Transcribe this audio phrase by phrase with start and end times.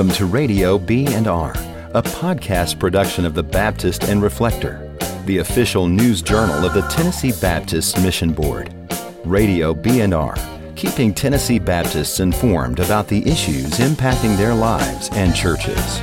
[0.00, 4.90] Welcome to Radio B&R, a podcast production of the Baptist and Reflector,
[5.26, 8.72] the official news journal of the Tennessee Baptist Mission Board.
[9.26, 10.36] Radio B&R,
[10.74, 16.00] keeping Tennessee Baptists informed about the issues impacting their lives and churches.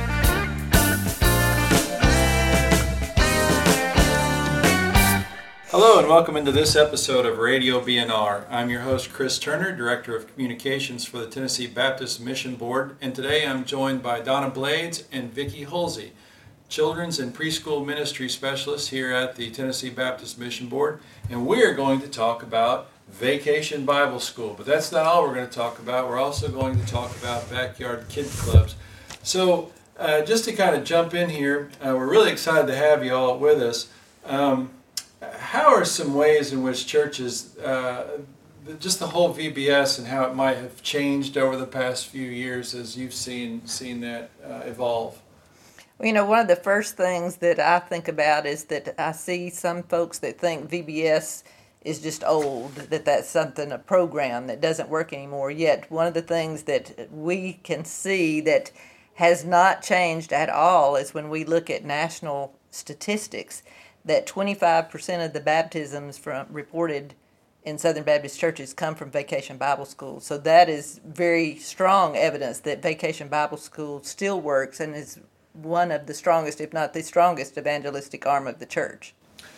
[5.98, 8.46] And welcome into this episode of Radio B&R.
[8.48, 13.12] I'm your host Chris Turner, Director of Communications for the Tennessee Baptist Mission Board, and
[13.12, 16.10] today I'm joined by Donna Blades and Vicki Holsey,
[16.68, 22.00] Children's and Preschool Ministry Specialists here at the Tennessee Baptist Mission Board, and we're going
[22.02, 24.54] to talk about Vacation Bible School.
[24.56, 26.08] But that's not all we're going to talk about.
[26.08, 28.76] We're also going to talk about backyard kid clubs.
[29.24, 33.04] So, uh, just to kind of jump in here, uh, we're really excited to have
[33.04, 33.88] you all with us.
[34.24, 34.70] Um,
[35.20, 38.18] how are some ways in which churches, uh,
[38.78, 42.74] just the whole VBS and how it might have changed over the past few years
[42.74, 45.20] as you've seen seen that uh, evolve?
[46.00, 49.50] You know, one of the first things that I think about is that I see
[49.50, 51.42] some folks that think VBS
[51.82, 55.50] is just old, that that's something, a program that doesn't work anymore.
[55.50, 58.70] Yet, one of the things that we can see that
[59.14, 63.62] has not changed at all is when we look at national statistics
[64.08, 67.14] that 25% of the baptisms from reported
[67.62, 70.20] in Southern Baptist churches come from Vacation Bible School.
[70.20, 75.20] So that is very strong evidence that Vacation Bible School still works and is
[75.52, 79.14] one of the strongest, if not the strongest, evangelistic arm of the church.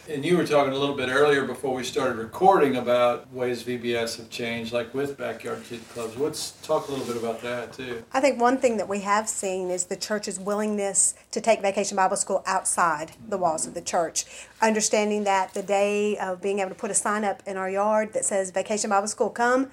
[0.09, 4.17] And you were talking a little bit earlier before we started recording about ways VBS
[4.17, 6.17] have changed, like with backyard kid clubs.
[6.17, 8.03] Let's talk a little bit about that too.
[8.13, 11.97] I think one thing that we have seen is the church's willingness to take Vacation
[11.97, 14.25] Bible School outside the walls of the church.
[14.63, 18.13] Understanding that the day of being able to put a sign up in our yard
[18.15, 19.71] that says Vacation Bible School come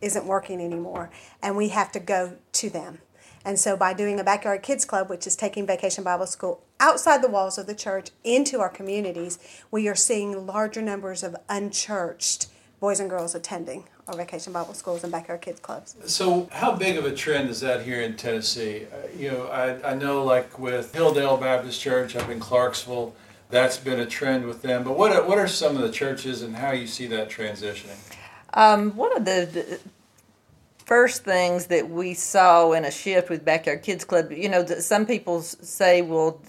[0.00, 1.10] isn't working anymore,
[1.42, 2.98] and we have to go to them.
[3.44, 7.22] And so, by doing a backyard kids club, which is taking Vacation Bible School outside
[7.22, 9.38] the walls of the church into our communities,
[9.70, 12.48] we are seeing larger numbers of unchurched
[12.80, 15.94] boys and girls attending our Vacation Bible Schools and backyard kids clubs.
[16.06, 18.86] So, how big of a trend is that here in Tennessee?
[18.92, 23.14] Uh, you know, I, I know like with Hilldale Baptist Church up in Clarksville,
[23.48, 24.82] that's been a trend with them.
[24.82, 27.96] But what are, what are some of the churches and how you see that transitioning?
[28.54, 29.78] Um, one of the
[30.84, 35.06] first things that we saw in a shift with Backyard Kids Club, you know, some
[35.06, 36.40] people say, well,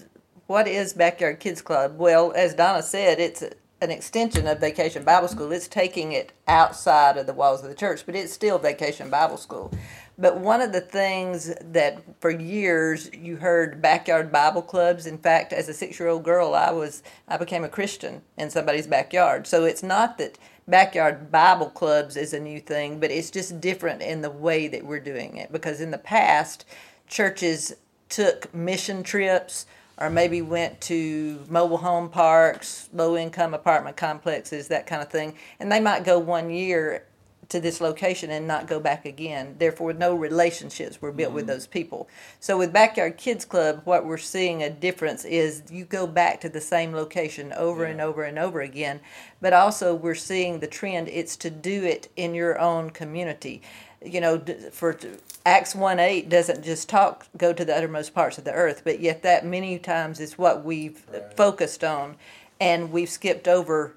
[0.53, 1.97] what is Backyard Kids Club?
[1.97, 3.41] Well, as Donna said, it's
[3.81, 5.51] an extension of Vacation Bible School.
[5.51, 9.37] It's taking it outside of the walls of the church, but it's still Vacation Bible
[9.37, 9.73] School.
[10.15, 15.07] But one of the things that for years you heard backyard Bible clubs.
[15.07, 19.47] In fact, as a six-year-old girl, I was I became a Christian in somebody's backyard.
[19.47, 20.37] So it's not that
[20.67, 24.85] backyard Bible clubs is a new thing, but it's just different in the way that
[24.85, 25.51] we're doing it.
[25.51, 26.63] Because in the past,
[27.07, 27.73] churches
[28.07, 29.65] took mission trips
[30.03, 35.33] or maybe went to mobile home parks, low income apartment complexes, that kind of thing.
[35.61, 37.05] And they might go one year
[37.47, 39.55] to this location and not go back again.
[39.59, 41.35] Therefore, no relationships were built mm-hmm.
[41.35, 42.09] with those people.
[42.39, 46.49] So, with Backyard Kids Club, what we're seeing a difference is you go back to
[46.49, 47.91] the same location over yeah.
[47.91, 48.99] and over and over again,
[49.39, 53.61] but also we're seeing the trend it's to do it in your own community.
[54.03, 54.41] You know,
[54.71, 54.97] for
[55.45, 58.99] Acts 1 8 doesn't just talk, go to the uttermost parts of the earth, but
[58.99, 61.33] yet that many times is what we've right.
[61.35, 62.15] focused on,
[62.59, 63.95] and we've skipped over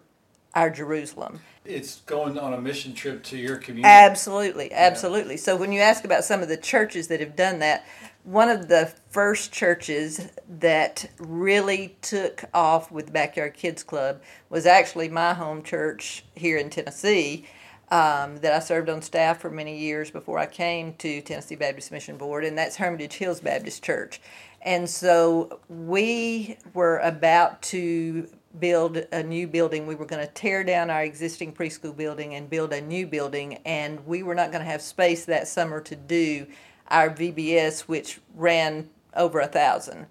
[0.54, 3.92] our Jerusalem it's going on a mission trip to your community.
[3.92, 5.34] Absolutely, absolutely.
[5.34, 5.40] Yeah.
[5.40, 7.84] So when you ask about some of the churches that have done that,
[8.24, 15.08] one of the first churches that really took off with Backyard Kids Club was actually
[15.08, 17.46] my home church here in Tennessee.
[17.88, 21.92] Um, that I served on staff for many years before I came to Tennessee Baptist
[21.92, 24.20] Mission Board, and that's Hermitage Hills Baptist Church.
[24.62, 29.86] And so we were about to build a new building.
[29.86, 33.58] We were going to tear down our existing preschool building and build a new building,
[33.64, 36.46] and we were not going to have space that summer to do
[36.88, 40.06] our VBS, which ran over a thousand.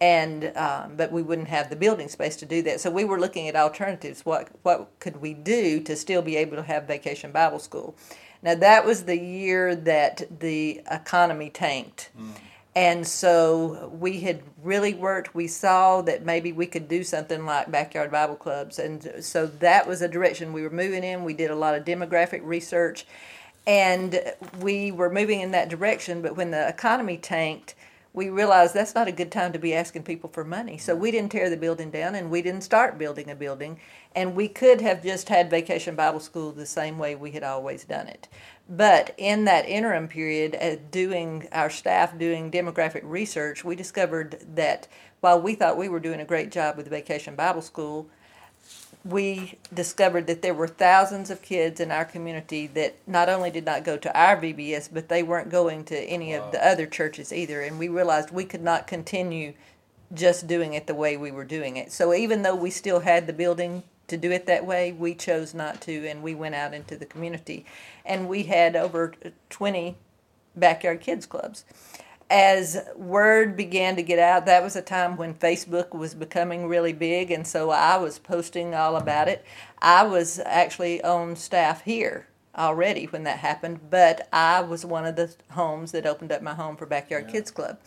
[0.00, 3.20] And um, but we wouldn't have the building space to do that, so we were
[3.20, 4.24] looking at alternatives.
[4.24, 7.94] What what could we do to still be able to have Vacation Bible School?
[8.42, 12.10] Now that was the year that the economy tanked.
[12.18, 12.32] Mm
[12.74, 15.34] and so we had really worked.
[15.34, 18.78] We saw that maybe we could do something like backyard Bible clubs.
[18.78, 21.24] And so that was a direction we were moving in.
[21.24, 23.06] We did a lot of demographic research
[23.66, 24.20] and
[24.60, 26.22] we were moving in that direction.
[26.22, 27.74] But when the economy tanked,
[28.12, 30.76] we realized that's not a good time to be asking people for money.
[30.78, 33.78] So we didn't tear the building down and we didn't start building a building.
[34.16, 37.84] And we could have just had Vacation Bible School the same way we had always
[37.84, 38.28] done it.
[38.68, 44.88] But in that interim period, uh, doing our staff doing demographic research, we discovered that
[45.20, 48.08] while we thought we were doing a great job with Vacation Bible School,
[49.04, 53.64] we discovered that there were thousands of kids in our community that not only did
[53.64, 57.32] not go to our VBS, but they weren't going to any of the other churches
[57.32, 57.62] either.
[57.62, 59.54] And we realized we could not continue
[60.12, 61.92] just doing it the way we were doing it.
[61.92, 65.54] So even though we still had the building to do it that way, we chose
[65.54, 67.64] not to, and we went out into the community.
[68.04, 69.14] And we had over
[69.48, 69.96] 20
[70.56, 71.64] backyard kids clubs
[72.30, 76.92] as word began to get out, that was a time when Facebook was becoming really
[76.92, 79.44] big, and so I was posting all about it.
[79.82, 85.16] I was actually on staff here already when that happened, but I was one of
[85.16, 87.32] the homes that opened up my home for Backyard yeah.
[87.32, 87.78] Kids Club.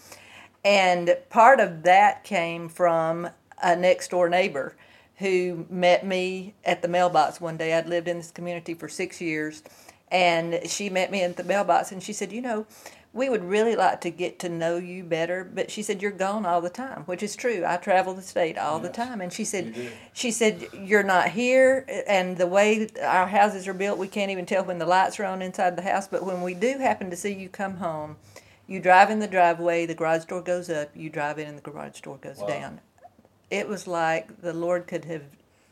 [0.66, 3.30] And part of that came from
[3.62, 4.76] a next door neighbor
[5.18, 7.74] who met me at the mailbox one day.
[7.74, 9.64] I'd lived in this community for six years,
[10.12, 12.66] and she met me at the mailbox and she said, You know,
[13.14, 16.46] we would really like to get to know you better but she said you're gone
[16.46, 17.64] all the time which is true.
[17.66, 19.22] I travel the state all yes, the time.
[19.22, 19.76] And she said
[20.12, 21.86] she said you're not here.
[22.08, 25.26] And the way our houses are built we can't even tell when the lights are
[25.26, 26.08] on inside the house.
[26.08, 28.18] But when we do happen to see you come home
[28.66, 31.62] you drive in the driveway the garage door goes up you drive in and the
[31.62, 32.48] garage door goes wow.
[32.48, 32.82] down.
[33.52, 35.24] It was like the lord could have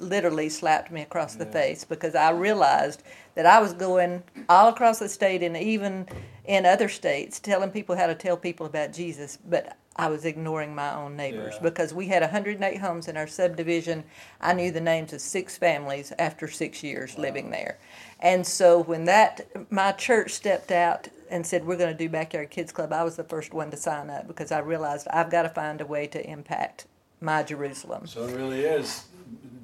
[0.02, 1.46] literally slapped me across yeah.
[1.46, 3.04] the face because I realized
[3.36, 6.08] that I was going all across the state and even
[6.46, 10.74] in other states telling people how to tell people about Jesus, but I was ignoring
[10.74, 11.64] my own neighbors yeah.
[11.64, 14.04] because we had 108 homes in our subdivision.
[14.40, 17.24] I knew the names of six families after six years wow.
[17.24, 17.78] living there.
[18.20, 22.50] And so when that my church stepped out and said we're going to do backyard
[22.50, 25.44] kids club, I was the first one to sign up because I realized I've got
[25.44, 26.86] to find a way to impact
[27.20, 28.08] my Jerusalem.
[28.08, 29.06] So it really is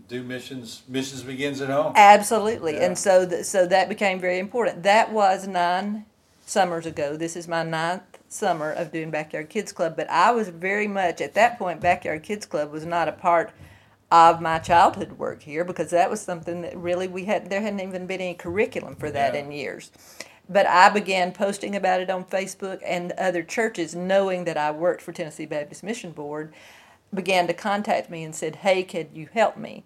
[0.08, 0.84] do missions.
[0.88, 1.94] Missions begins at home.
[1.96, 2.86] Absolutely, yeah.
[2.86, 4.84] and so th- so that became very important.
[4.84, 6.06] That was nine
[6.46, 7.18] summers ago.
[7.18, 11.22] This is my ninth summer of doing Backyard Kids Club, but I was very much
[11.22, 11.82] at that point.
[11.82, 13.52] Backyard Kids Club was not a part
[14.10, 17.50] of my childhood work here because that was something that really we had.
[17.50, 19.42] There hadn't even been any curriculum for that yeah.
[19.42, 19.92] in years.
[20.50, 25.02] But I began posting about it on Facebook and other churches, knowing that I worked
[25.02, 26.54] for Tennessee Baptist Mission Board
[27.14, 29.84] began to contact me and said, Hey, could you help me?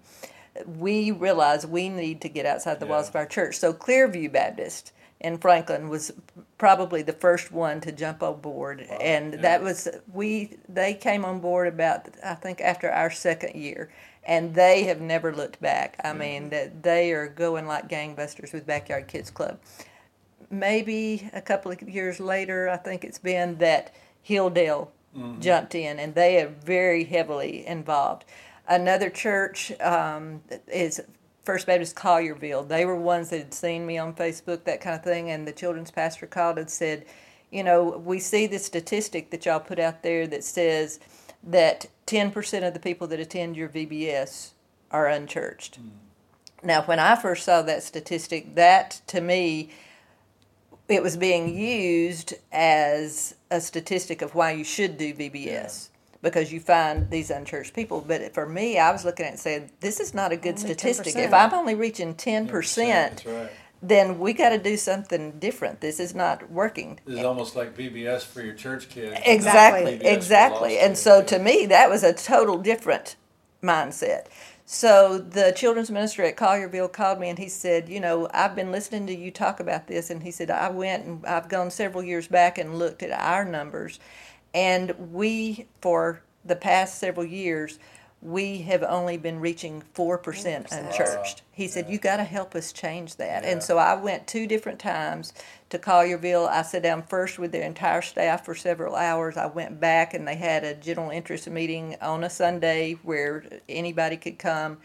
[0.65, 2.91] We realized we need to get outside the yeah.
[2.91, 3.57] walls of our church.
[3.57, 4.91] So Clearview Baptist
[5.21, 6.11] in Franklin was
[6.57, 8.85] probably the first one to jump on board.
[8.89, 8.97] Wow.
[8.97, 9.41] And yeah.
[9.41, 13.91] that was, we, they came on board about, I think, after our second year.
[14.23, 15.99] And they have never looked back.
[16.03, 16.19] I mm-hmm.
[16.19, 19.59] mean, that they are going like gangbusters with Backyard Kids Club.
[20.49, 23.95] Maybe a couple of years later, I think it's been that
[24.27, 25.39] Hilldale mm-hmm.
[25.39, 28.25] jumped in, and they are very heavily involved.
[28.67, 30.41] Another church um,
[30.71, 31.01] is
[31.43, 32.67] First Baptist Collierville.
[32.67, 35.51] They were ones that had seen me on Facebook, that kind of thing, and the
[35.51, 37.05] children's pastor called and said,
[37.51, 40.99] you know, we see the statistic that y'all put out there that says
[41.43, 44.51] that 10% of the people that attend your VBS
[44.91, 45.81] are unchurched.
[45.81, 45.89] Mm.
[46.63, 49.71] Now, when I first saw that statistic, that to me
[50.87, 55.45] it was being used as a statistic of why you should do VBS.
[55.45, 55.69] Yeah.
[56.23, 59.39] Because you find these unchurched people, but for me, I was looking at it and
[59.39, 61.15] saying, "This is not a good only statistic.
[61.15, 61.25] 10%.
[61.25, 63.49] If I'm only reaching ten percent, right.
[63.81, 65.81] then we got to do something different.
[65.81, 69.19] This is not working." This is almost like VBS for your church kids.
[69.25, 70.77] Exactly, exactly.
[70.77, 73.15] And so, to me, that was a total different
[73.63, 74.27] mindset.
[74.65, 78.71] So the children's minister at Collierville called me and he said, You know, I've been
[78.71, 80.09] listening to you talk about this.
[80.09, 83.45] And he said, I went and I've gone several years back and looked at our
[83.45, 83.99] numbers.
[84.53, 87.79] And we, for the past several years,
[88.21, 91.41] we have only been reaching 4% unchurched.
[91.51, 93.43] He said, You got to help us change that.
[93.43, 93.51] Yeah.
[93.51, 95.33] And so I went two different times
[95.69, 96.47] to Collierville.
[96.47, 99.37] I sat down first with their entire staff for several hours.
[99.37, 104.17] I went back and they had a general interest meeting on a Sunday where anybody
[104.17, 104.77] could come.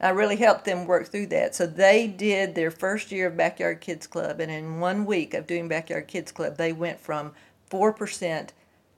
[0.00, 1.54] I really helped them work through that.
[1.54, 5.46] So they did their first year of Backyard Kids Club, and in one week of
[5.46, 7.32] doing Backyard Kids Club, they went from
[7.70, 8.50] 4%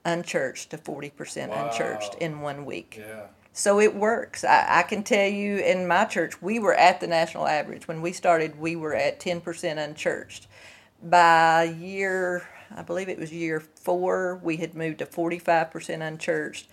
[0.05, 1.69] unchurched to 40% wow.
[1.69, 2.97] unchurched in one week.
[2.99, 3.27] Yeah.
[3.57, 4.43] So it works.
[4.43, 7.87] I, I, can tell you in my church, we were at the national average.
[7.87, 10.45] When we started, we were at 10% unchurched.
[11.01, 16.67] By year, I believe it was year four, we had moved to 45% unchurched.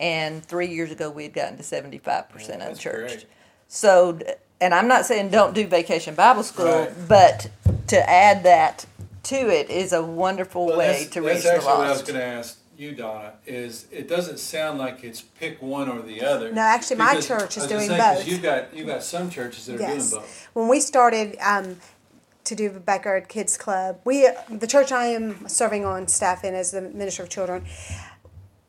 [0.00, 3.14] And three years ago, we had gotten to 75% yeah, unchurched.
[3.14, 3.26] Great.
[3.68, 4.18] So,
[4.60, 7.08] and I'm not saying don't do vacation Bible school, right.
[7.08, 7.48] but
[7.86, 8.86] to add that
[9.22, 11.44] to it is a wonderful well, way to reach the lost.
[11.44, 15.04] That's actually what I was going to ask you, Donna, is it doesn't sound like
[15.04, 16.52] it's pick one or the other.
[16.52, 18.26] No, actually, my church is I was gonna doing say, 'cause both.
[18.28, 20.10] You've got you've got some churches that are Yes.
[20.10, 20.48] doing both.
[20.54, 21.80] When we started um,
[22.44, 26.54] to do the Backyard Kids Club, we the church I am serving on staff in
[26.54, 27.64] as the minister of children,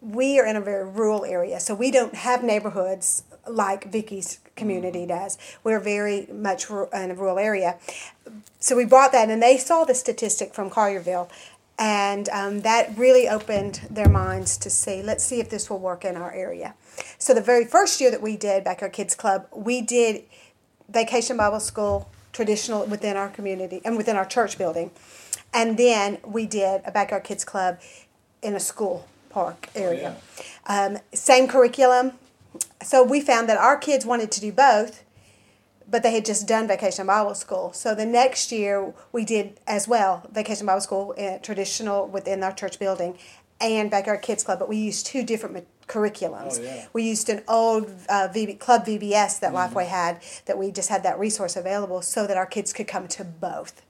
[0.02, 5.06] we are in a very rural area, so we don't have neighborhoods like Vicky's community
[5.06, 5.38] does.
[5.64, 7.78] We're very much in a rural area.
[8.60, 11.28] So we brought that, and they saw the statistic from Collierville,
[11.78, 16.06] and um, that really opened their minds to see, let's see if this will work
[16.06, 16.74] in our area.
[17.18, 20.24] So the very first year that we did Backyard Kids Club, we did
[20.90, 24.92] Vacation Bible School traditional within our community and within our church building.
[25.54, 27.80] And then we did a Backyard Kids Club
[28.42, 30.18] in a school park area.
[30.68, 32.14] Um, same curriculum.
[32.82, 35.04] So we found that our kids wanted to do both,
[35.90, 37.74] but they had just done Vacation Bible School.
[37.74, 42.54] So the next year we did as well Vacation Bible School uh, traditional within our
[42.54, 43.18] church building
[43.62, 46.60] and Backyard Kids Club, but we used two different ma- curriculums.
[46.60, 46.88] Oh, yeah.
[46.94, 51.04] We used an old uh, VB, Club VBS that Lifeway had that we just had
[51.04, 53.82] that resource available so that our kids could come to both.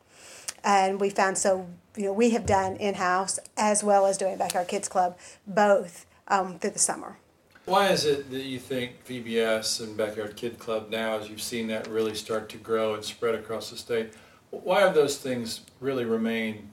[0.63, 4.37] And we found so you know we have done in house as well as doing
[4.37, 7.17] Backyard Kids Club both um, through the summer.
[7.65, 11.65] Why is it that you think VBS and Backyard Kid Club now, as you've seen
[11.67, 14.13] that really start to grow and spread across the state,
[14.51, 16.69] why have those things really remained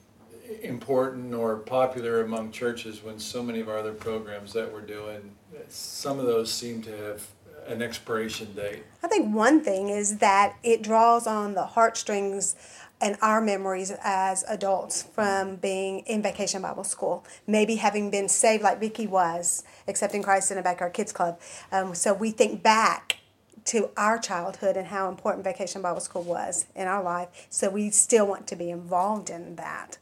[0.61, 5.31] important or popular among churches when so many of our other programs that we're doing,
[5.67, 7.27] some of those seem to have
[7.65, 8.83] an expiration date?
[9.01, 12.55] I think one thing is that it draws on the heartstrings
[13.03, 18.63] and our memories as adults from being in vacation Bible school, maybe having been saved
[18.63, 21.37] like Vicky was, accepting Christ in a backyard kids club.
[21.69, 23.17] Um, so we think back
[23.65, 27.27] to our childhood and how important vacation Bible school was in our life.
[27.49, 29.97] So we still want to be involved in that,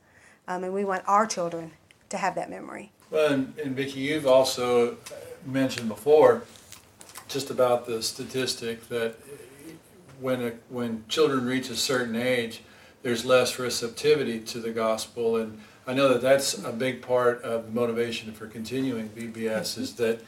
[0.48, 1.72] um, and we want our children
[2.10, 2.92] to have that memory.
[3.10, 4.98] Well, and, and Vicki, you've also
[5.44, 6.44] mentioned before
[7.28, 9.16] just about the statistic that
[10.20, 12.62] when a, when children reach a certain age,
[13.04, 17.66] there's less receptivity to the gospel, and I know that that's a big part of
[17.66, 20.22] the motivation for continuing VBS is that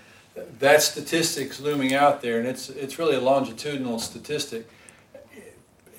[0.59, 4.67] that statistic's looming out there, and it's it's really a longitudinal statistic.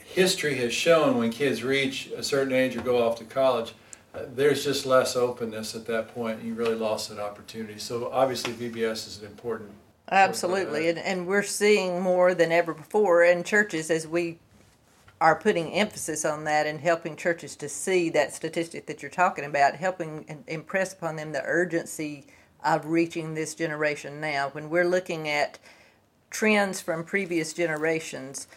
[0.02, 3.75] History has shown when kids reach a certain age or go off to college,
[4.14, 7.78] uh, there's just less openness at that point, and you really lost that opportunity.
[7.78, 9.71] So obviously, VBS is an important.
[10.11, 14.38] Absolutely, and, and we're seeing more than ever before in churches as we
[15.25, 19.47] are putting emphasis on that and helping churches to see that statistic that you're talking
[19.47, 22.26] about, helping impress upon them the urgency
[22.62, 24.50] of reaching this generation now.
[24.50, 25.59] When we're looking at
[26.28, 28.49] trends from previous generations,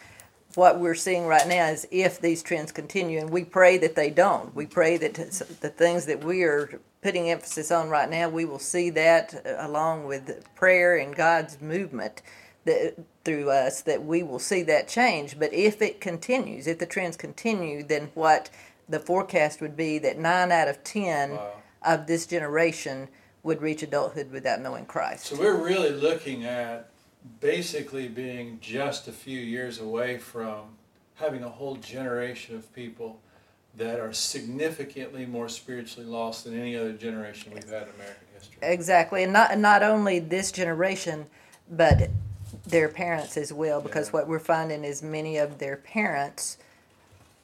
[0.56, 4.10] what we're seeing right now is if these trends continue, and we pray that they
[4.10, 4.54] don't.
[4.54, 8.58] We pray that the things that we are putting emphasis on right now, we will
[8.58, 12.20] see that uh, along with prayer and God's movement
[12.64, 15.38] that, through us, that we will see that change.
[15.38, 18.50] But if it continues, if the trends continue, then what
[18.88, 21.52] the forecast would be that nine out of ten Wow.
[21.82, 23.08] of this generation
[23.42, 25.26] would reach adulthood without knowing Christ.
[25.26, 26.90] So we're really looking at
[27.40, 30.76] basically being just a few years away from
[31.14, 33.20] having a whole generation of people
[33.76, 38.58] that are significantly more spiritually lost than any other generation we've had in American history.
[38.62, 41.26] Exactly, and not not only this generation,
[41.70, 42.10] but
[42.70, 43.80] their parents as well.
[43.80, 44.12] Because Yeah.
[44.12, 46.58] what we're finding is many of their parents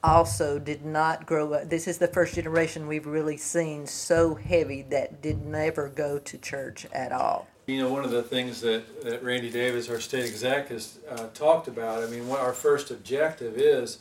[0.03, 1.69] also did not grow up.
[1.69, 6.37] This is the first generation we've really seen so heavy that did never go to
[6.37, 7.47] church at all.
[7.65, 11.27] You know, one of the things that, that Randy Davis, our state exec, has uh,
[11.33, 13.97] talked about, I mean, what our first objective is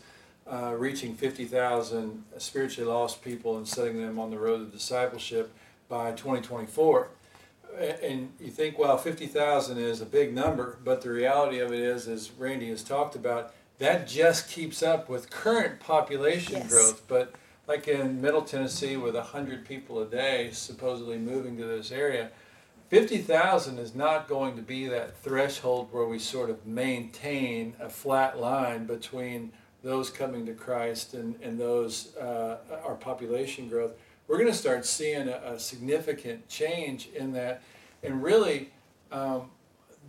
[0.46, 5.50] uh, reaching 50,000 spiritually lost people and setting them on the road to discipleship
[5.88, 7.08] by 2024.
[7.78, 12.06] And you think, well, 50,000 is a big number, but the reality of it is,
[12.08, 16.68] as Randy has talked about, that just keeps up with current population Yes.
[16.70, 17.02] growth.
[17.08, 17.34] But
[17.66, 22.30] like in Middle Tennessee, with 100 people a day supposedly moving to this area,
[22.90, 28.38] 50,000 is not going to be that threshold where we sort of maintain a flat
[28.38, 29.52] line between
[29.82, 33.92] those coming to Christ and, and those, uh, our population growth.
[34.26, 37.62] We're going to start seeing a, a significant change in that.
[38.02, 38.70] And really,
[39.12, 39.50] um,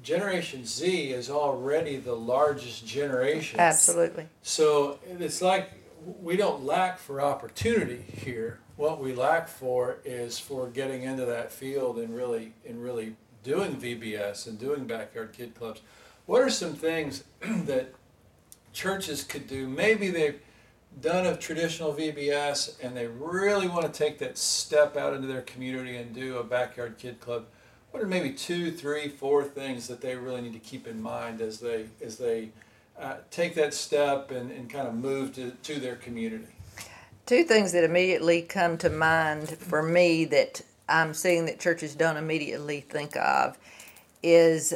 [0.04, 3.60] Generation Z is already the largest generation.
[3.60, 4.28] Absolutely.
[4.42, 5.72] So it's like
[6.22, 8.60] we don't lack for opportunity here.
[8.76, 13.76] What we lack for is for getting into that field and really and really doing
[13.76, 15.82] VBS and doing backyard kid clubs.
[16.26, 17.94] What are some things that
[18.74, 19.68] churches could do?
[19.68, 20.36] Maybe they
[21.02, 25.42] done a traditional VBS and they really want to take that step out into their
[25.42, 27.46] community and do a backyard kid club,
[27.92, 31.42] what are maybe two, three, four things that they really need to keep in mind
[31.42, 32.50] as they as they
[33.00, 36.48] uh, take that step and, and kind of move to, to their community?
[37.26, 42.18] Two things that immediately come to mind for me that I'm seeing that churches don't
[42.18, 43.58] immediately think of
[44.22, 44.74] is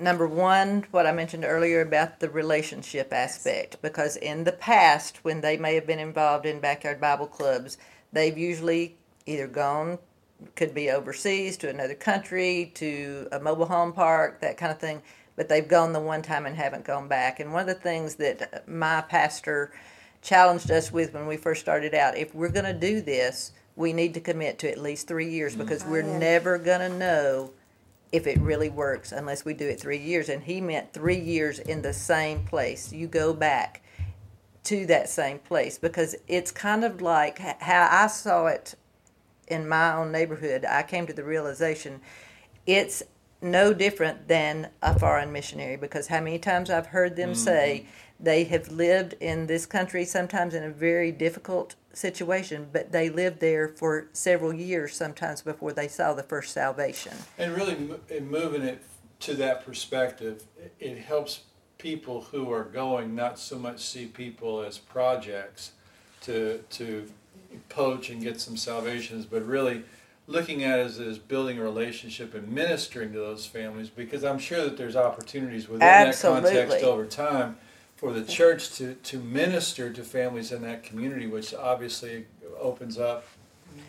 [0.00, 3.80] number one, what I mentioned earlier about the relationship aspect.
[3.82, 7.78] Because in the past, when they may have been involved in backyard Bible clubs,
[8.12, 9.98] they've usually either gone,
[10.56, 15.02] could be overseas to another country, to a mobile home park, that kind of thing.
[15.36, 17.40] But they've gone the one time and haven't gone back.
[17.40, 19.72] And one of the things that my pastor
[20.22, 23.92] challenged us with when we first started out if we're going to do this, we
[23.92, 27.50] need to commit to at least three years because we're oh, never going to know
[28.12, 30.28] if it really works unless we do it three years.
[30.28, 32.92] And he meant three years in the same place.
[32.92, 33.82] You go back
[34.64, 38.74] to that same place because it's kind of like how I saw it
[39.48, 40.64] in my own neighborhood.
[40.64, 42.00] I came to the realization
[42.66, 43.02] it's
[43.42, 47.38] no different than a foreign missionary because how many times I've heard them mm-hmm.
[47.38, 47.86] say
[48.22, 53.40] they have lived in this country sometimes in a very difficult situation, but they lived
[53.40, 57.12] there for several years sometimes before they saw the first salvation.
[57.38, 57.76] And really,
[58.08, 58.82] in moving it
[59.20, 60.44] to that perspective,
[60.78, 61.40] it- helps
[61.78, 65.72] people who are going not so much see people as projects
[66.20, 67.10] to to
[67.70, 69.82] poach and get some salvations, but really
[70.26, 73.88] looking at it as, as building a relationship and ministering to those families.
[73.88, 77.56] Because I'm sure that there's opportunities within that context over time
[78.00, 82.24] for the church to to minister to families in that community, which obviously
[82.58, 83.26] opens up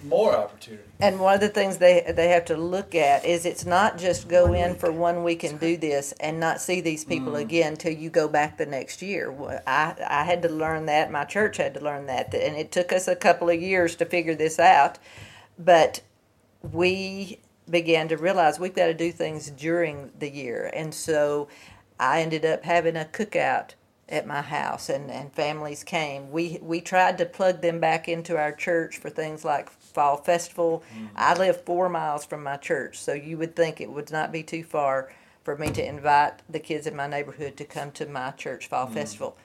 [0.03, 0.83] more opportunity.
[0.99, 4.27] And one of the things they they have to look at is it's not just
[4.27, 7.39] go in for one week and do this and not see these people mm.
[7.39, 9.33] again till you go back the next year.
[9.65, 11.09] I I had to learn that.
[11.09, 14.05] My church had to learn that, and it took us a couple of years to
[14.05, 14.99] figure this out.
[15.57, 16.01] But
[16.61, 17.39] we
[17.69, 21.47] began to realize we've got to do things during the year, and so
[21.97, 23.75] I ended up having a cookout
[24.11, 26.31] at my house and, and families came.
[26.31, 30.83] We we tried to plug them back into our church for things like fall festival.
[30.93, 31.05] Mm-hmm.
[31.15, 34.43] I live four miles from my church, so you would think it would not be
[34.43, 35.11] too far
[35.43, 38.87] for me to invite the kids in my neighborhood to come to my church fall
[38.87, 38.93] mm.
[38.93, 39.37] festival.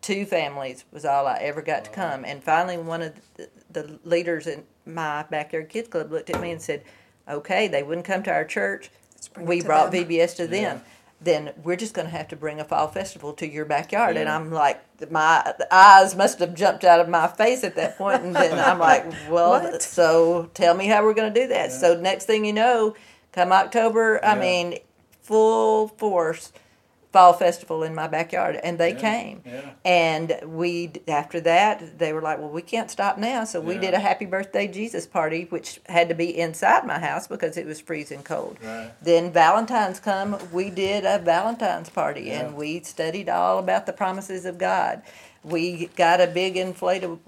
[0.00, 3.98] Two families was all I ever got to come, and finally one of the, the
[4.04, 6.82] leaders in my backyard kids club looked at me and said,
[7.28, 8.90] "Okay, they wouldn't come to our church.
[9.38, 10.80] We to brought them." VBS to them."
[11.20, 14.28] Then we're just going to have to bring a fall festival to your backyard, and
[14.28, 18.20] I'm like, my eyes must have jumped out of my face at that point.
[18.20, 19.82] point, and then I'm like, well, What?
[19.82, 21.70] so tell me how we're going to do that.
[21.70, 21.76] Yeah.
[21.76, 22.94] So next thing you know,
[23.32, 24.40] come October, I Yeah.
[24.40, 24.78] mean,
[25.22, 26.52] full force
[27.16, 29.42] fall festival in my backyard, and they Yeah, came.
[29.46, 29.60] yeah.
[29.86, 33.80] And we after that, they were like, well, we can't stop now, so we Yeah.
[33.80, 37.64] did a happy birthday Jesus party, which had to be inside my house because it
[37.64, 38.58] was freezing cold.
[38.62, 38.90] Right.
[39.00, 44.44] Then Valentine's come, we did a Valentine's party, and we studied all about the promises
[44.44, 45.00] of God.
[45.42, 47.20] We got a big inflatable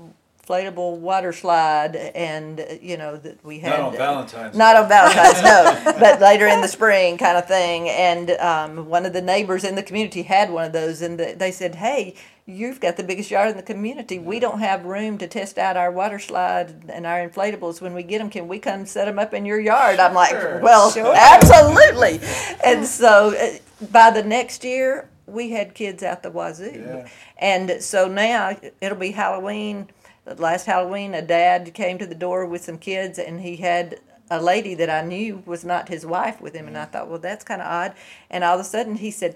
[0.58, 4.56] inflatable water slide and you know that we had Not on Valentine's.
[4.56, 7.88] not on Valentine's, no, but later in the spring, kind of thing.
[7.88, 11.34] And um, one of the neighbors in the community had one of those, and the,
[11.36, 12.14] they said, "Hey,
[12.46, 14.18] you've got the biggest yard in the community.
[14.18, 18.02] We don't have room to test out our water slide and our inflatables when we
[18.02, 18.30] get them.
[18.30, 20.60] Can we come set them up in your yard?" I'm like, Sure.
[20.60, 21.14] "Well, Sure.
[21.16, 22.20] absolutely."
[22.64, 27.08] And so uh, by the next year, we had kids out the wazoo, Yeah.
[27.38, 29.88] and so now it'll be Halloween.
[30.36, 34.42] Last Halloween, a dad came to the door with some kids, and he had a
[34.42, 36.66] lady that I knew was not his wife with him.
[36.66, 37.94] And I thought, well, that's kind of odd.
[38.30, 39.34] And all of a sudden, he said,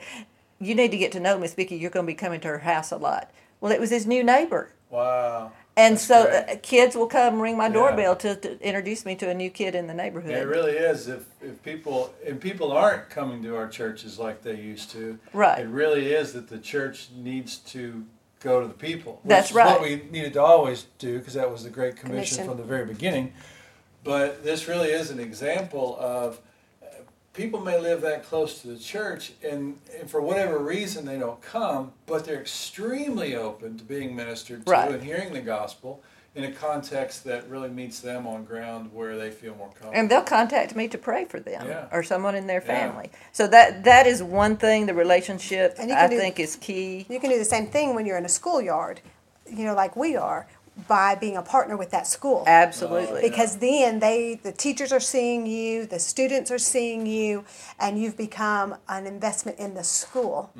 [0.58, 1.76] "You need to get to know Miss Vicky.
[1.76, 4.22] You're going to be coming to her house a lot." Well, it was his new
[4.22, 4.70] neighbor.
[4.90, 5.52] Wow.
[5.74, 7.72] And That's so uh, kids will come ring my Yeah.
[7.72, 10.32] doorbell to, to introduce me to a new kid in the neighborhood.
[10.32, 11.08] Yeah, it really is.
[11.08, 15.60] If if people and people aren't coming to our churches like they used to, Right.
[15.60, 18.04] It really is that the church needs to
[18.42, 19.20] go to the people.
[19.24, 19.66] That's right.
[19.80, 22.46] What we needed to always do because that was the Great Commission, Commission.
[22.46, 23.32] from the very beginning.
[24.04, 26.40] But this really is an example of
[26.82, 26.86] uh,
[27.34, 31.40] people may live that close to the church, and, and for whatever reason they don't
[31.40, 34.90] come, but they're extremely open to being ministered to Right.
[34.90, 36.02] and hearing the gospel
[36.34, 39.92] in a context that really meets them on ground where they feel more comfortable.
[39.94, 41.86] and they'll contact me to pray for them Yeah.
[41.92, 42.74] or someone in their Yeah.
[42.88, 43.10] family.
[43.32, 44.86] So that that is one thing.
[44.86, 47.04] The relationship I do- think is key.
[47.10, 49.00] You can do the same thing when you're in a schoolyard,
[49.46, 50.46] you know, like we are.
[50.88, 52.44] By being a partner with that school.
[52.46, 53.20] Absolutely.
[53.20, 57.44] because then they the teachers are seeing you the students are seeing you
[57.78, 60.50] and you've become an investment in the school.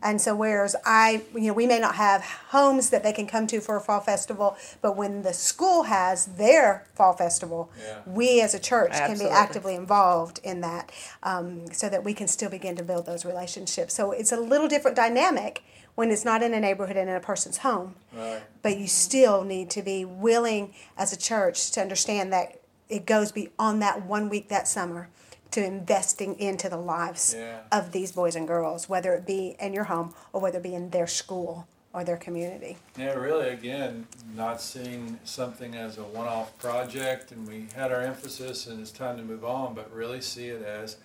[0.00, 3.46] And so whereas i you know we may not have homes that they can come
[3.48, 7.98] to for a fall festival but when the school has their fall festival Yeah.
[8.06, 10.92] we as a church can be actively involved in that
[11.24, 13.92] um, so that we can still begin to build those relationships.
[13.94, 15.62] So it's a little different dynamic
[15.98, 18.40] when it's not in a neighborhood and in a person's home Right.
[18.62, 23.32] but you still need to be willing as a church to understand that it goes
[23.32, 25.08] beyond that one week that summer
[25.50, 27.62] to investing into the lives Yeah.
[27.72, 30.74] of these boys and girls, whether it be in your home or whether it be
[30.76, 32.76] in their school or their community.
[32.96, 34.06] Yeah, really, again,
[34.36, 39.16] not seeing something as a one-off project, and we had our emphasis, and it's time
[39.16, 40.96] to move on, but really see it as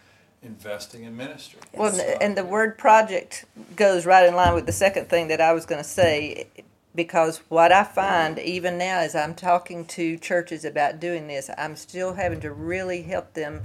[0.43, 1.61] investing in ministry.
[1.73, 5.41] Well, and- and the word project goes right in line with the second thing that
[5.41, 6.47] I was going to say,
[6.95, 11.75] because what I find even now as I'm talking to churches about doing this, I'm
[11.75, 13.63] still having to really help them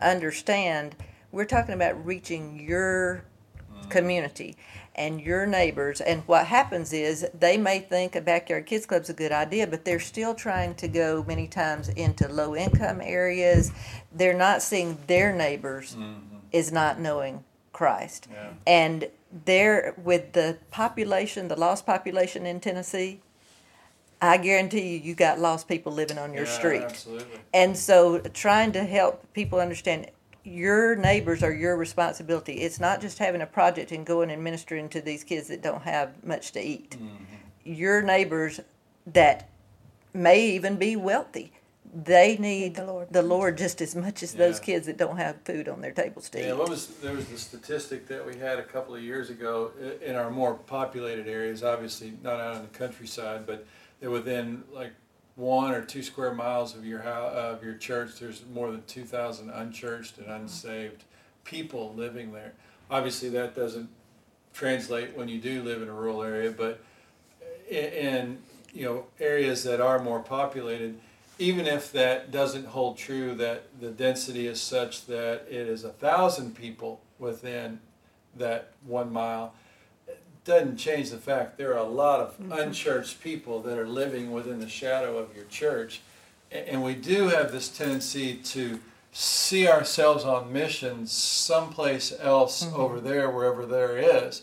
[0.00, 0.96] understand
[1.34, 3.24] we're talking about reaching your
[3.72, 3.90] mm.
[3.90, 4.56] community
[4.94, 6.00] and your neighbors.
[6.00, 9.84] And what happens is they may think a backyard kids club's a good idea, but
[9.84, 13.72] they're still trying to go many times into low income areas.
[14.12, 16.36] They're not seeing their neighbors mm-hmm.
[16.52, 18.28] is not knowing Christ.
[18.30, 18.50] Yeah.
[18.66, 19.08] And
[19.44, 23.20] there with the population, the lost population in Tennessee,
[24.22, 26.82] I guarantee you you got lost people living on your Yeah, street.
[26.82, 27.38] Absolutely.
[27.52, 30.10] And so trying to help people understand
[30.44, 32.54] your neighbors are your responsibility.
[32.54, 35.82] It's not just having a project and going and ministering to these kids that don't
[35.82, 36.90] have much to eat.
[36.90, 37.14] Mm-hmm.
[37.64, 38.60] Your neighbors
[39.06, 39.48] that
[40.12, 41.52] may even be wealthy.
[41.94, 43.08] They need the Lord.
[43.10, 46.28] the Lord just as much as those kids that don't have food on their tables
[46.30, 49.30] to Yeah, what was, there was the statistic that we had a couple of years
[49.30, 49.70] ago
[50.04, 53.64] in our more populated areas, obviously not out in the countryside, but
[54.00, 54.92] they're within like
[55.36, 59.04] one or two square miles of your hou- of your church, there's more than two
[59.04, 60.42] thousand unchurched and mm-hmm.
[60.42, 61.04] unsaved
[61.44, 62.52] people living there.
[62.90, 63.88] Obviously, that doesn't
[64.52, 66.80] translate when you do live in a rural area, but
[67.70, 68.38] i- in
[68.72, 70.98] you know areas that are more populated,
[71.38, 75.90] even if that doesn't hold true, that the density is such that it is a
[75.90, 77.80] thousand people within
[78.36, 79.54] that one mile,
[80.06, 82.52] it doesn't change the fact there are a lot of mm-hmm.
[82.52, 86.00] unchurched people that are living within the shadow of your church,
[86.50, 88.78] and we do have this tendency to
[89.12, 92.80] see ourselves on mission someplace else mm-hmm.
[92.80, 94.42] over there, wherever there is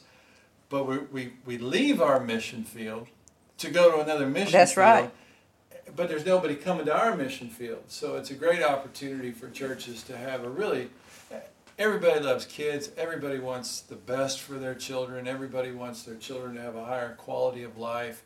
[0.72, 3.08] but we, we, we leave our mission field
[3.60, 4.54] to go to another mission field.
[4.54, 4.86] That's field.
[4.86, 5.12] right.
[5.96, 7.84] But there's nobody coming to our mission field.
[7.88, 10.90] So it's a great opportunity for churches to have a really,
[11.78, 12.92] everybody loves kids.
[12.98, 15.28] Everybody wants the best for their children.
[15.28, 18.24] Everybody wants their children to have a higher quality of life.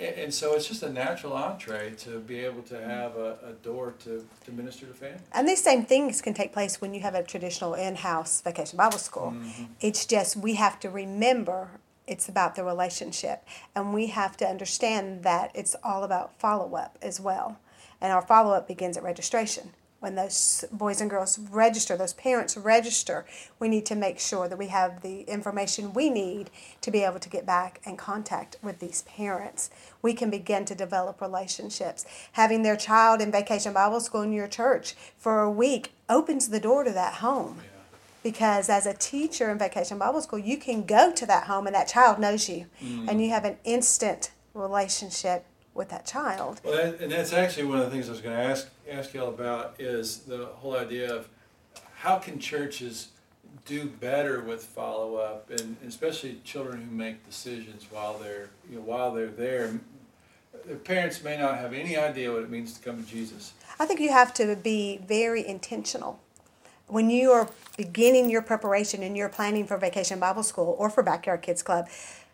[0.00, 3.94] And so it's just a natural entree to be able to have a, a door
[4.00, 5.20] to, to minister to families.
[5.32, 8.98] And these same things can take place when you have a traditional in-house vacation Bible
[8.98, 9.32] school.
[9.36, 9.64] Mm-hmm.
[9.80, 11.68] It's just we have to remember
[12.06, 17.20] it's about the relationship, and we have to understand that it's all about follow-up as
[17.20, 17.58] well.
[18.00, 19.70] And our follow-up begins at registration.
[19.98, 23.24] When those boys and girls register, those parents register,
[23.58, 26.50] we need to make sure that we have the information we need
[26.82, 29.70] to be able to get back and contact with these parents.
[30.02, 32.04] We can begin to develop relationships.
[32.32, 36.60] Having their child in vacation Bible school in your church for a week opens the
[36.60, 37.62] door to that home.
[38.26, 41.76] Because as a teacher in vacation Bible school, you can go to that home and
[41.76, 43.06] that child knows you, mm.
[43.06, 46.60] and you have an instant relationship with that child.
[46.64, 49.14] Well, that, and that's actually one of the things I was going to ask ask
[49.14, 51.28] y'all about is the whole idea of
[51.94, 53.10] how can churches
[53.64, 58.82] do better with follow up, and especially children who make decisions while they're you know,
[58.82, 59.78] while they're there.
[60.64, 63.52] Their parents may not have any idea what it means to come to Jesus.
[63.78, 66.18] I think you have to be very intentional.
[66.88, 71.02] When you are beginning your preparation and you're planning for Vacation Bible School or for
[71.02, 71.88] Backyard Kids Club,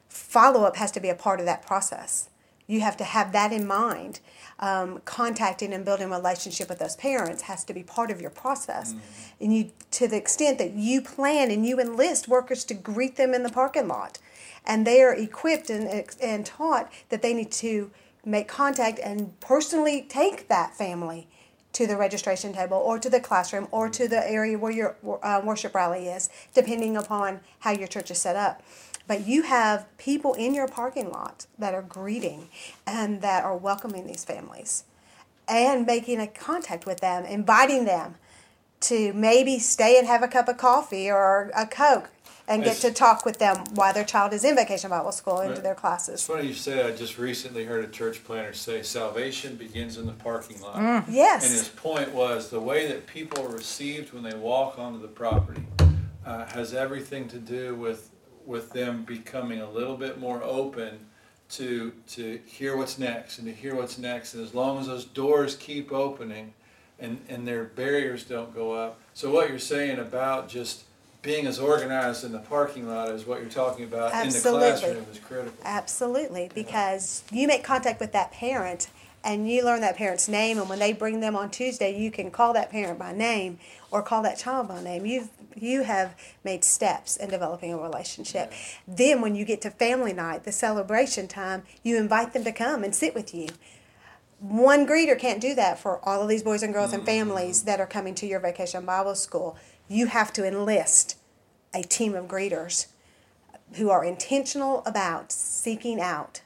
[0.09, 2.29] follow up has to be a part of that process.
[2.67, 4.21] You have to have that in mind.
[4.59, 8.31] Um, contacting and building a relationship with those parents has to be part of your
[8.31, 8.95] process.
[9.41, 13.33] And you, to the extent that you plan and you enlist workers to greet them
[13.35, 14.19] in the parking lot,
[14.67, 17.91] and they are equipped and, and taught that they need to
[18.25, 21.27] make contact and personally take that family
[21.73, 25.41] to the registration table or to the classroom or to the area where your uh,
[25.45, 28.63] worship rally is, depending upon how your church is set up.
[29.07, 32.49] But you have people in your parking lot that are greeting
[32.87, 34.85] and that are welcoming these families
[35.49, 38.15] and making a contact with them, inviting them
[38.81, 42.11] to maybe stay and have a cup of coffee or a Coke
[42.49, 45.41] and get It's- to talk with them while their child is in vacation Bible school
[45.41, 45.63] into Right.
[45.63, 46.23] their It's classes.
[46.25, 46.87] funny you say that.
[46.87, 50.77] I just recently heard a church planner say salvation begins in the parking lot.
[50.77, 51.05] Mm.
[51.09, 51.45] Yes.
[51.45, 55.09] And his point was the way that people are received when they walk onto the
[55.09, 55.63] property
[56.27, 58.09] uh, has everything to do with
[58.45, 61.07] with them becoming a little bit more open
[61.49, 64.35] to to hear what's next and to hear what's next.
[64.35, 66.55] And as long as those doors keep opening
[66.99, 68.99] and, and their barriers don't go up.
[69.15, 70.83] So what you're saying about just
[71.23, 74.69] being as organized in the parking lot as what you're talking about Absolutely.
[74.69, 75.55] in the classroom is critical.
[75.65, 78.89] Absolutely, because you make contact with that parent
[79.25, 82.31] and you learn that parent's name, and when they bring them on Tuesday, you can
[82.31, 83.61] call that parent by name
[83.93, 85.07] or call that child by name.
[85.07, 88.53] You've you have made steps in developing a relationship.
[88.89, 92.83] Then, when you get to family night, the celebration time, you invite them to come
[92.83, 93.49] and sit with you.
[94.41, 97.07] One greeter can't do that for all of these boys and girls and mm-hmm.
[97.07, 99.57] families that are coming to your vacation Bible school.
[99.93, 101.19] You have to enlist
[101.75, 102.87] a team of greeters
[103.75, 106.41] who are intentional about seeking out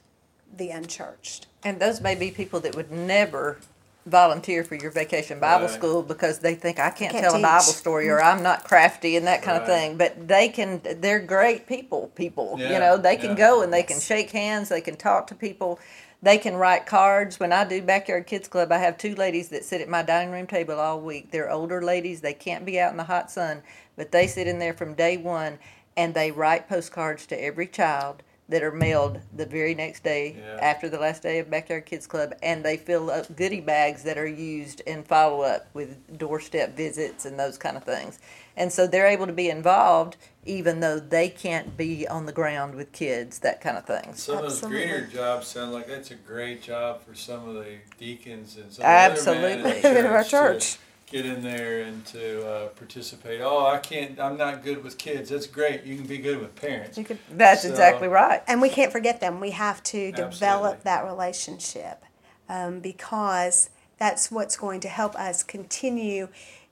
[0.57, 1.47] the unchurched.
[1.63, 3.59] And those may be people that would never
[4.05, 5.75] volunteer for your vacation Bible Right.
[5.75, 9.17] school because they think I can't, Can't tell a Bible story or I'm not crafty
[9.17, 9.97] and that kind of thing.
[9.97, 12.57] But they can, they're great people, people.
[12.59, 13.37] Yeah, You know, they can yeah.
[13.37, 15.79] go and they can shake hands, they can talk to people,
[16.27, 17.39] they can write cards.
[17.39, 20.33] When I do Backyard Kids Club, I have two ladies that sit at my dining
[20.33, 21.31] room table all week.
[21.31, 23.63] They're older ladies, they can't be out in the hot sun,
[23.95, 25.61] but they sit in there from day one
[25.97, 30.59] and they write postcards to every child that are mailed the very next day Yeah.
[30.61, 34.17] after the last day of Backyard Kids Club, and they fill up goodie bags that
[34.17, 38.19] are used in follow up with doorstep visits and those kind of things.
[38.57, 42.77] And so they're able to be involved even though they can't be on the ground
[42.77, 44.15] with kids, that kind of thing.
[44.15, 47.79] Some of those greener jobs sound like that's a great job for some of the
[47.99, 49.91] deacons and some of the other men Absolutely.
[49.91, 50.77] in In our to church.
[51.09, 53.41] Get in there and to uh, participate.
[53.41, 54.19] Oh, I can't.
[54.19, 55.31] I'm not good with kids.
[55.31, 55.85] That's great.
[55.85, 56.99] You can be good with parents.
[56.99, 58.43] You could That's So- exactly right.
[58.49, 59.39] And we can't forget them.
[59.39, 60.33] We have to Absolutely.
[60.33, 62.03] develop that relationship
[62.49, 66.27] um, because that's what's going to help us continue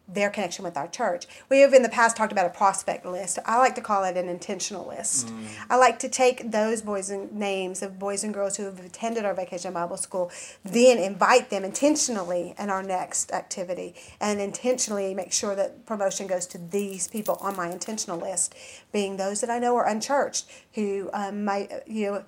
[0.06, 1.26] their connection with our church.
[1.48, 3.38] We have in the past talked about a prospect list.
[3.46, 5.32] I like to call it an intentional list.
[5.70, 9.24] I like to take those boys and names of boys and girls who have attended
[9.24, 10.30] our vacation Bible school,
[10.62, 16.46] then invite them intentionally in our next activity and intentionally make sure that promotion goes
[16.48, 18.54] to these people on my intentional list,
[18.92, 22.24] being those that I know are unchurched who um, might, you know,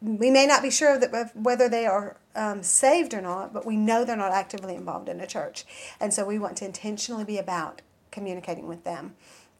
[0.00, 3.66] we may not be sure that of whether they are um, saved or not, but
[3.66, 5.64] we know they're not actively involved in a church,
[6.00, 9.14] and so we want to intentionally be about communicating with them.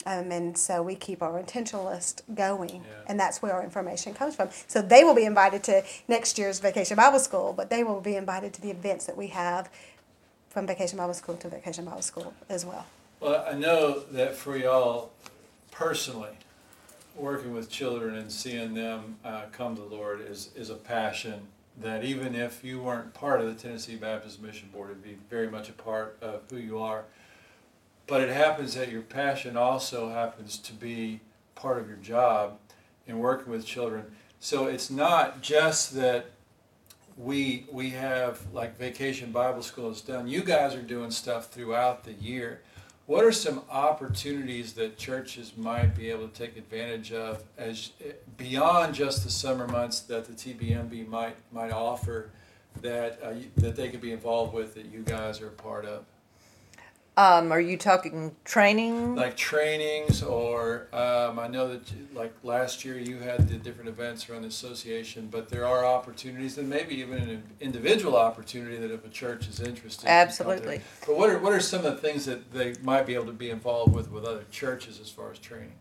[0.04, 2.80] Um, and so we keep our intentional list going, Yeah.
[3.06, 4.48] and that's where our information comes from.
[4.66, 8.16] So they will be invited to next year's Vacation Bible School, but they will be
[8.16, 9.70] invited to the events that we have
[10.50, 12.86] from Vacation Bible School to Vacation Bible School as well.
[13.20, 15.12] Well, I know that for y'all
[15.70, 16.30] personally,
[17.14, 21.42] working with children and seeing them uh, come to the Lord is, is a passion
[21.80, 25.50] that even if you weren't part of the Tennessee Baptist Mission Board, it'd be very
[25.50, 27.04] much a part of who you are.
[28.06, 31.20] But it happens that your passion also happens to be
[31.54, 32.58] part of your job
[33.06, 34.04] in working with children.
[34.40, 36.26] So it's not just that
[37.16, 40.28] we we have like vacation Bible school is done.
[40.28, 42.60] You guys are doing stuff throughout the year.
[43.12, 47.90] What are some opportunities that churches might be able to take advantage of as
[48.38, 52.30] beyond just the summer months that the TBMB might might offer
[52.80, 56.06] that uh, that they could be involved with that you guys are a part of?
[57.14, 59.16] Um, are you talking training?
[59.16, 63.90] like trainings or um, I know that you- like last year you had the different
[63.90, 68.90] events around the association, but there are opportunities and maybe even an individual opportunity that
[68.90, 70.06] if a church is interested.
[70.06, 70.22] can come there.
[70.26, 70.80] Absolutely.
[71.06, 73.32] But what are what are some of the things that they might be able to
[73.32, 75.72] be involved with with other churches as far as training?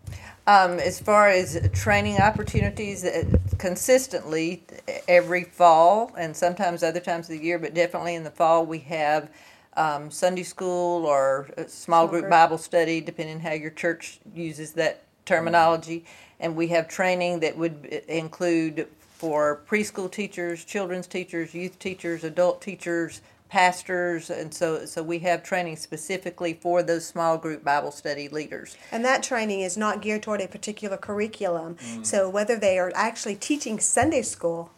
[0.47, 3.23] Um, as far as training opportunities, uh,
[3.57, 4.63] consistently
[5.07, 8.79] every fall and sometimes other times of the year, but definitely in the fall, we
[8.79, 9.29] have
[9.77, 12.29] um, Sunday school or small group.
[12.29, 16.05] Bible study, depending how your church uses that terminology.
[16.39, 22.61] And we have training that would include for preschool teachers, children's teachers, youth teachers, adult
[22.61, 28.29] teachers, pastors, and so so we have training specifically for those small group Bible study
[28.29, 28.77] leaders.
[28.91, 31.77] And that training is not geared toward a particular curriculum.
[32.01, 34.71] So whether they are actually teaching Sunday school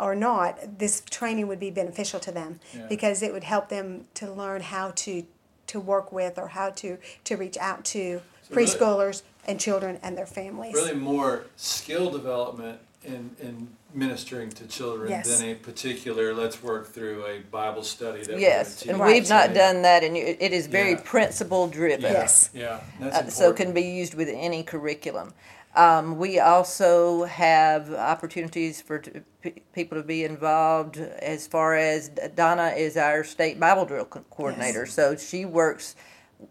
[0.00, 2.86] or not, this training would be beneficial to them Yeah.
[2.88, 5.24] because it would help them to learn how to
[5.68, 9.98] to work with or how to to reach out to So really- preschoolers and children
[10.02, 10.74] and their families.
[10.74, 15.38] Really more skill development in, in ministering to children Yes.
[15.38, 19.14] than a particular, let's work through a Bible study that we're Yes, gonna and teach
[19.22, 21.00] we've not done that, and it is very Yeah.
[21.04, 22.12] principle driven.
[22.12, 22.50] Yes.
[22.52, 23.56] Yeah, that's Uh, so important.
[23.56, 25.32] can be used with any curriculum.
[25.74, 32.08] Um, we also have opportunities for t- p- people to be involved as far as
[32.34, 35.94] Donna is our state Bible drill co- coordinator, so she works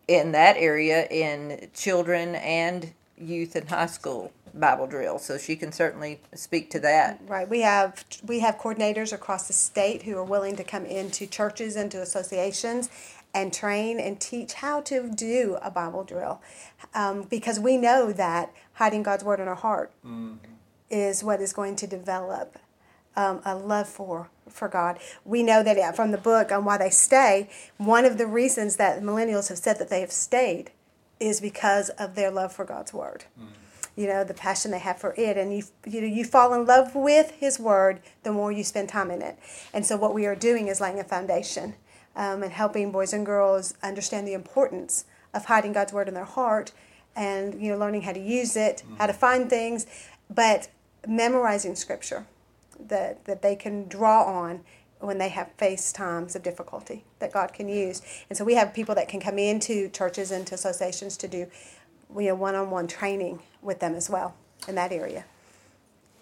[0.08, 5.20] in that area in children and youth and high school Bible drill.
[5.20, 7.22] So she can certainly speak to that.
[7.28, 7.48] Right.
[7.50, 11.76] We have we have coordinators across the state who are willing to come into churches
[11.76, 12.90] and to associations
[13.38, 16.42] and train and teach how to do a Bible drill,
[16.96, 19.92] um, because we know that hiding God's word in our heart
[20.90, 22.58] is what is going to develop
[23.16, 24.98] um, a love for for God.
[25.26, 27.50] We know that from the book on why they stay.
[27.78, 30.72] One of the reasons that millennials have said that they have stayed
[31.20, 33.26] is because of their love for God's word.
[33.96, 36.66] You know the passion they have for it, and you you know you fall in
[36.66, 39.38] love with His word the more you spend time in it.
[39.74, 41.76] And so what we are doing is laying a foundation
[42.18, 46.26] um, and helping boys and girls understand the importance of hiding God's word in their
[46.26, 46.74] heart,
[47.16, 49.86] and you know learning how to use it, how to find things,
[50.30, 50.68] but
[51.08, 52.26] memorizing scripture
[52.80, 54.62] that, that they can draw on
[55.00, 58.02] when they have faced times of difficulty that God can use.
[58.30, 61.48] And so we have people that can come into churches and to associations to do
[62.18, 64.36] you know one-on-one training with them as well
[64.68, 65.26] in that area.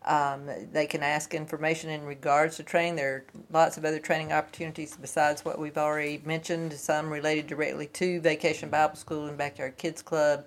[0.06, 2.94] Um, they can ask information in regards to training.
[2.94, 7.88] There are lots of other training opportunities besides what we've already mentioned, some related directly
[7.88, 10.46] to Vacation Bible School and Backyard Kids Club,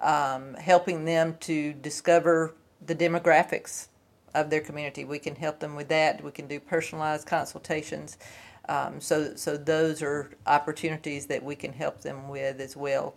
[0.00, 2.54] um, helping them to discover
[2.86, 3.88] the demographics
[4.34, 5.04] of their community.
[5.04, 6.22] We can help them with that.
[6.22, 8.16] We can do personalized consultations.
[8.68, 13.14] Um, so, so those are opportunities that we can help them with as well.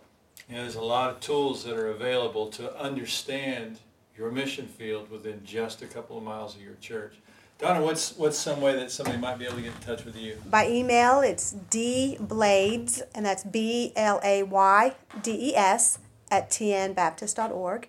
[0.48, 3.78] there's a lot of tools that are available to understand
[4.16, 7.14] your mission field within just a couple of miles of your church.
[7.58, 10.16] Donna, what's what's some way that somebody might be able to get in touch with
[10.16, 10.36] you?
[10.50, 15.98] By email, it's dblaydes, and that's B L A Y D E S,
[16.30, 17.88] at tnbaptist.org.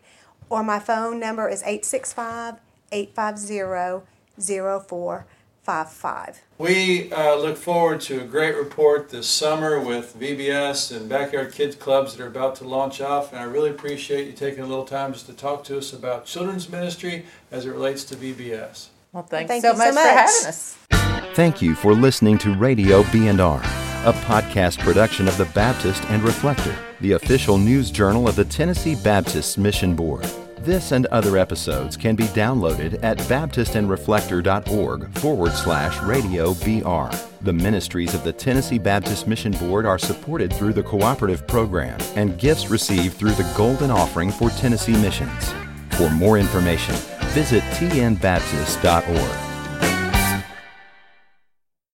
[0.50, 2.56] Or my phone number is 865
[2.92, 4.06] 850
[5.66, 6.42] 0455.
[6.60, 11.76] We uh, look forward to a great report this summer with VBS and Backyard Kids
[11.76, 13.32] Clubs that are about to launch off.
[13.34, 16.26] And I really appreciate you taking a little time just to talk to us about
[16.26, 18.88] children's ministry as it relates to VBS.
[19.12, 20.78] Well, thanks Thank so, you so much for having us.
[21.36, 26.76] Thank you for listening to Radio B&R, a podcast production of the Baptist and Reflector,
[27.02, 30.30] the official news journal of the Tennessee Baptist Mission Board.
[30.66, 37.16] This and other episodes can be downloaded at baptistandreflector.org forward slash radio BR.
[37.44, 42.40] The ministries of the Tennessee Baptist Mission Board are supported through the cooperative program and
[42.40, 45.54] gifts received through the Golden Offering for Tennessee Missions.
[45.92, 49.45] For more information, visit tnbaptist.org.